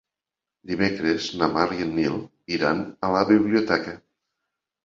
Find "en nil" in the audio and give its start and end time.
1.87-2.17